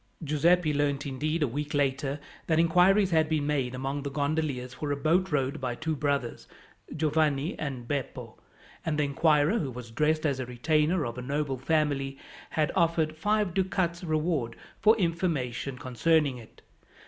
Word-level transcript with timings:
Giuseppi 0.23 0.73
learned 0.73 1.05
indeed, 1.05 1.43
a 1.43 1.47
week 1.47 1.75
later, 1.75 2.19
that 2.47 2.57
inquiries 2.57 3.11
had 3.11 3.29
been 3.29 3.45
made 3.45 3.75
among 3.75 4.01
the 4.01 4.09
gondoliers 4.09 4.73
for 4.73 4.91
a 4.91 4.95
boat 4.97 5.31
rowed 5.31 5.61
by 5.61 5.75
two 5.75 5.95
brothers, 5.95 6.47
Giovanni 6.95 7.53
and 7.59 7.87
Beppo; 7.87 8.39
and 8.83 8.97
the 8.97 9.03
inquirer, 9.03 9.59
who 9.59 9.69
was 9.69 9.91
dressed 9.91 10.25
as 10.25 10.39
a 10.39 10.45
retainer 10.47 11.05
of 11.05 11.19
a 11.19 11.21
noble 11.21 11.59
family, 11.59 12.17
had 12.49 12.71
offered 12.75 13.15
five 13.15 13.53
ducats 13.53 14.03
reward 14.03 14.55
for 14.81 14.97
information 14.97 15.77
concerning 15.77 16.39
it. 16.39 16.63